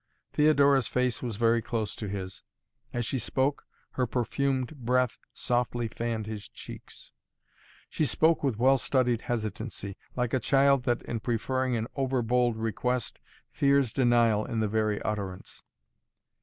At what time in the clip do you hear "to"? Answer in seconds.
1.97-2.07